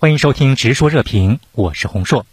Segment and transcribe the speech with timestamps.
[0.00, 2.24] 欢迎收听《直说热评》，我是洪硕。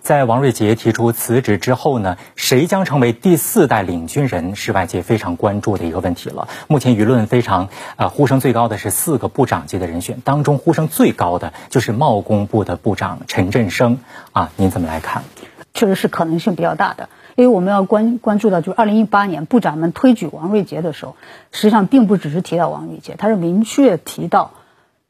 [0.00, 6.48] 在王瑞杰提出辞职之后呢，谁将成为第四代领军人，是外界非常关注的一个问题了。
[6.68, 13.98] 目前舆论非常啊，呼声最高的是四个部长级的人选，当中呼声最高的就是贸工部的部长陈振声
[14.32, 15.22] 啊，您怎么来看？
[15.74, 21.14] 确实是可能性比较大的，因为我们要关关注到，就是二零一八年部长们推举王瑞杰的时候，
[21.52, 24.52] 实际上并不只是提到王瑞杰，他是明确提到。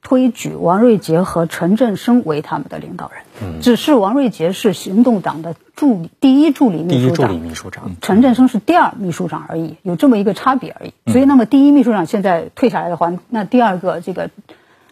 [0.07, 10.95] 推举王瑞杰和陈振声为他们的领导人，嗯，只是王瑞杰是行动党的助理第一助理秘书长，第一助理秘书长，陈振声是第二秘书长而已，有这么一个差别而已。
[11.11, 14.30] 所以，那么第一秘书长现在退下来的话，那第二个这个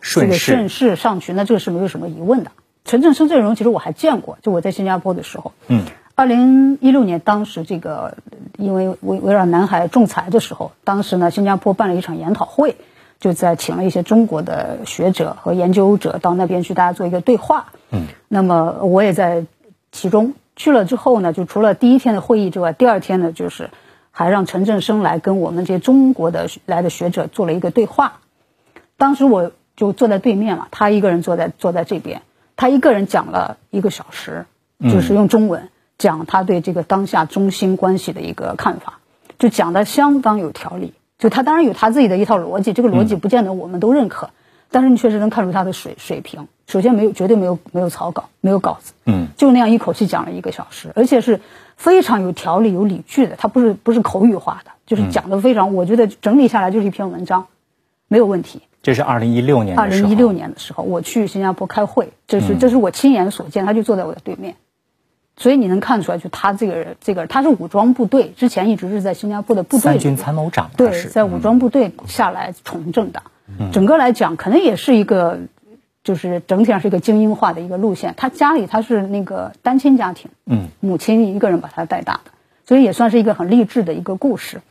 [0.02, 2.50] 这个顺势上去，那这个是没有什么疑问的。
[2.84, 5.84] 陈振声这种人，其实我还见过，就我在新加坡的时候，嗯，
[6.16, 8.16] 二零一六年当时这个
[8.58, 12.74] 因为围围绕南海仲裁的时候，当时呢新加坡办了一场研讨会。
[13.24, 17.72] 就在请了一些中国的学者和研究者到那边去，大家做一个对话。
[17.90, 19.46] 嗯，那么我也在
[19.92, 23.70] 其中去了之后呢，就除了第一天的会议之外，第二天呢，就是
[24.10, 28.20] 还让陈振生来跟我们这些中国的来的学者做了一个对话。
[28.98, 32.20] 当时我就坐在对面嘛，他一个人坐在坐在这边，
[32.56, 34.44] 他一个人讲了一个小时，
[34.82, 38.98] 就是用中文讲他对这个当下中新关系的一个看法，
[39.38, 40.92] 就讲的相当有条理。
[41.24, 44.28] 就他当然有他自己的一套逻辑，这个逻辑不见得我们都认可，
[44.70, 46.48] 但是你确实能看出他的水水平。
[46.66, 51.40] 首先没有绝对没有没有草稿，没有稿子，嗯，就那样一口气讲了一个小时，而且是
[51.78, 53.36] 非常有条理、有理据的。
[53.36, 57.46] 他不是不是口语化的，就是讲的非常，我觉得整理下来就是一篇文章，
[58.08, 58.60] 没有问题。
[58.82, 64.56] 这是二零一六年，二零一六年的时候，我去新加坡开会，这是这是我亲眼所见，他就坐在我的对面。
[65.36, 69.80] 所以你能看出来，就他这个人，这个他是武装部队，之前一直是在新加坡的部队。
[69.80, 70.70] 三军参谋长。
[70.76, 73.22] 对，在武装部队下来从政的，
[73.72, 75.40] 整个来讲，可能也是一个，
[76.04, 78.14] 就是整体上是一个精英化的一个路线。
[78.16, 82.30] 他家里他是那个单亲家庭，嗯，母亲一个人把他带大的，
[82.66, 84.62] 所以也算是一个很励志的一个故事。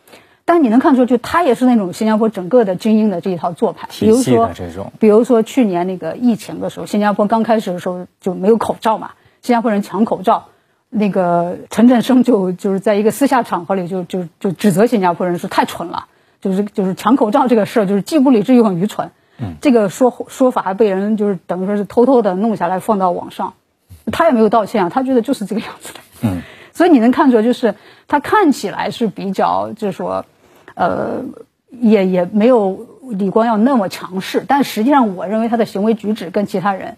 [0.46, 3.90] 但你能看出，就他也是那种新加坡整个的精英的这一套做派。
[3.92, 10.48] 比如说这种，比如说去年那个疫情的时候，新加坡刚开始的时候就没有口罩嘛，新加坡人抢口罩。
[10.96, 16.06] 那个陈振声就就是在一个私下场合里就就就指责新加坡人说太蠢了，
[16.40, 19.10] 就是就是抢口罩这个事儿就是既不理智又很愚蠢，
[19.40, 23.56] 嗯，这个说说法还被人就是等于说是偷偷的弄下来放到网上，
[24.12, 27.74] 他也没有道歉啊，他觉得就是这个样子的，嗯，所以你能看出来就是
[28.08, 30.26] 他看起来是比较就是说，
[30.76, 31.24] 呃，
[31.72, 36.98] 也也没有李光耀那么强势，但实际上我认为他的行为举止跟其他人。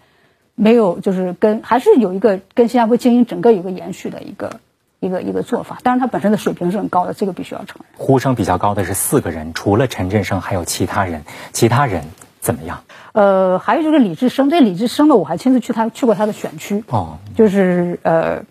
[0.56, 4.58] 没有，就是跟还是有一个跟新加坡精英整个有个延续的一个
[5.00, 7.86] 一个一个做法，当然他本身的水平是很高的，这个必须要承认。
[7.96, 12.04] 呼声比较高的是四个人，除了陈振声，还有其他人，其他人
[12.40, 12.82] 怎么样？
[13.12, 18.44] 呃，还有就是李志生，这李志生呢，我还亲自去他去过他的选区哦，就是呃，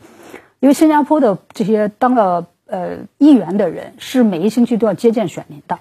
[0.60, 5.80] 因为新加坡的这些当了呃议员的人是每一星期都要接见选民的，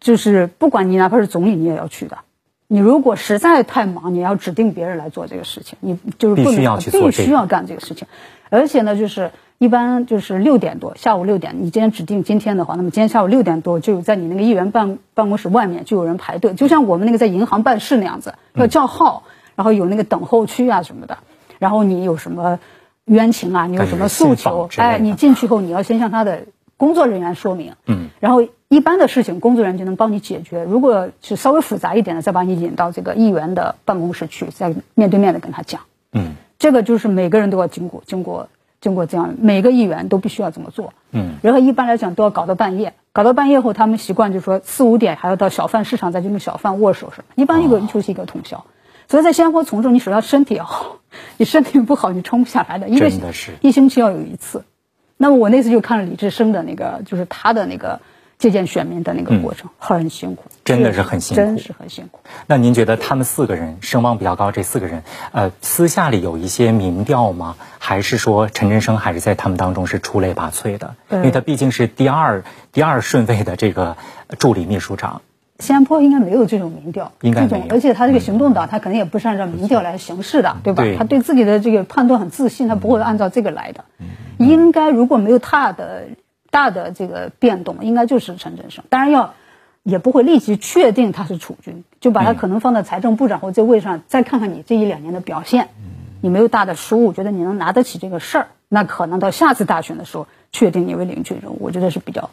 [0.00, 2.18] 就是不管你哪怕是总理，你也要去的。
[2.66, 8.08] 你如果实在太忙，你要指定别人来做这个事情，你就是必须要去做，必须要干这个事情。
[8.48, 19.24] 而且呢，就是一般就是六点多，下午六点，你今天指定今天的话，那么今天下午六点多就在你那个议员办办公室外面就有人排队，就像我们那个在银行办事那样子，要叫号，
[19.56, 21.18] 然后有那个等候区啊什么的。
[21.58, 22.58] 然后你有什么
[23.04, 26.44] 冤情啊，你有什么诉求，哎，你进去后你要先向他的
[26.76, 28.42] 工作人员说明，嗯，然后。
[28.74, 30.64] 一般的事情，工作人员就能帮你解决。
[30.64, 35.82] 如果是稍微复杂一点的，再把你引到这个议员的办公室去，再面对面的跟他讲。
[36.12, 38.48] 嗯，这个就是每个人都要经过、经过、
[38.80, 40.92] 经过这样，每个议员都必须要这么做。
[41.12, 47.24] 嗯，然后一般来讲都要搞到半夜，搞到半夜后，他们习惯就是说四五点还要到小贩市场再去跟小贩握手什么。
[47.36, 48.64] 一般一个就是一个通宵。
[49.06, 50.96] 所以在新加坡从政，你首先身体要好，
[51.38, 52.88] 你身体不好你撑不下来的。
[52.88, 53.52] 真的是。
[53.60, 54.64] 一星期要有一次。
[55.16, 58.00] 那么我那次就看了李志生的那个，就是他的那个。
[58.44, 62.20] 接见选民的那个过程很辛苦，真的是很辛苦，真是很辛苦。
[62.46, 67.56] 那您觉得他们四个人声望比较高，这四个人，呃，私下里有一些民调吗？
[67.78, 70.94] 还是说陈振声还是在他们当中是出类拔萃的？
[71.08, 73.96] 因为他毕竟是第二第二顺位的这个
[74.38, 75.22] 助理秘书长。
[75.60, 77.66] 新加坡应该没有这种民调，应该没有。
[77.70, 80.84] 而且他这个行动党，他肯定也不是按照民调来行事的，对吧？
[80.98, 83.84] 他对自己的这个判断很自信，他不会按照这个来的。
[84.36, 86.08] 应该如果没有他的。
[86.54, 89.34] 大的这个变动应该就是陈振声，当然要
[89.82, 95.70] 也不会立即确定他是储君，就把他可能放在财政部长或这位上，再看看你这一两年的表现，
[96.20, 102.30] 你没有大的失误，觉得你能拿得起这个事儿，那可能到下次大选的时候确定你为领军人物，我觉得是比较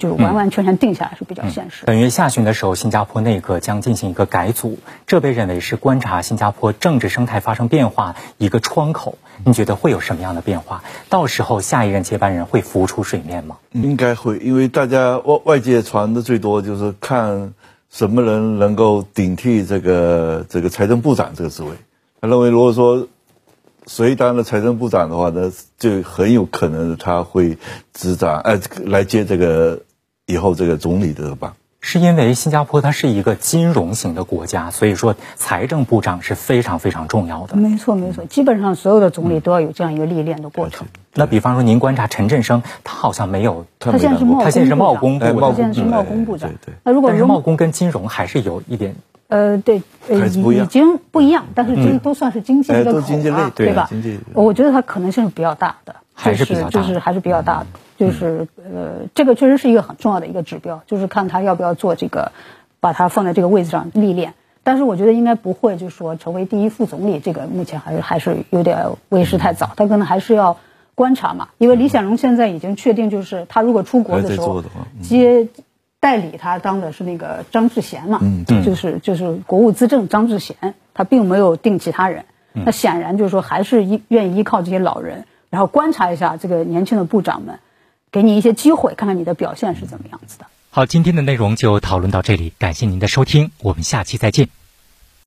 [0.00, 1.84] 就是完完全全定下来是比较现实。
[1.84, 9.18] 本月下旬的时候，新加坡内阁将进行一个改组，这被认为是观察新加坡政治生态发生变化一个窗口。
[9.44, 10.82] 你觉得会有什么样的变化？
[11.10, 13.58] 到时候下一任接班人会浮出水面吗？
[13.72, 17.52] 应该会，因为大家外外界传的最多就是看
[17.90, 21.70] 什么人能够顶替这个这个财政部长这个职位。
[22.22, 23.06] 他认为，如果说
[23.86, 27.58] 谁当了财政部长的话，那就很有可能他会
[27.92, 29.80] 执掌，呃，来接这个
[30.30, 31.54] 以后这个总理的吧。
[31.82, 37.56] 是因为新加坡它是一个金融型的国家，所以说财政部长是非常非常重要的。
[37.56, 40.88] 没错，没错，基本上所有的总理都要有这样一个历练的过程。
[41.14, 46.50] 那比方说，您观察陈振声，他好像没有，他现在是贸，他现在是贸工部，他现在是贸工部长。
[46.50, 46.74] 对对。
[46.84, 48.94] 那如果是贸工跟金融还是有一点。
[49.28, 52.98] 呃，对，呃，已经不一样，但是这都算是经济的口
[53.32, 53.88] 啊，对吧？
[54.34, 57.66] 我觉得它可能性是比较大的，还是就是还是比较大的，
[58.00, 62.32] 就是呃，这个确实是一个很重要的一个指标，就是看他要不要做这个，
[62.80, 64.34] 把他放在这个位置上历练。
[64.62, 70.56] 但是我觉得应该不会，就是说成为第一副总理，这个目前还是还是有点为时太早，他可能还是要
[70.94, 71.50] 观察嘛。
[71.58, 74.64] 因为李显龙现在已经确定，就是他如果出国的时候
[75.02, 75.48] 接。
[76.02, 80.56] 代理他当的是那个张志贤嘛，嗯，就是就是国务资政张志贤，
[80.94, 82.24] 他并没有定其他人，
[82.54, 87.58] 那显然就是说还是依愿意依靠这些老人，然后观察一下这个年轻的部长们，
[88.12, 90.46] 给你一些机会，看看你的表现是怎么样子的。
[90.70, 94.48] 好，今天的内容就讨论到这里，感谢您的收听，我们下期再见。